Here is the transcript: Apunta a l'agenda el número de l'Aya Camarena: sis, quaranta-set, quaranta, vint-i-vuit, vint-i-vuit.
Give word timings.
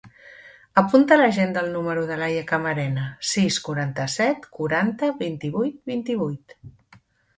Apunta 0.81 1.11
a 1.15 1.17
l'agenda 1.19 1.61
el 1.65 1.67
número 1.73 2.05
de 2.11 2.17
l'Aya 2.21 2.47
Camarena: 2.53 3.03
sis, 3.35 3.59
quaranta-set, 3.67 4.49
quaranta, 4.59 5.11
vint-i-vuit, 5.23 5.81
vint-i-vuit. 5.93 6.61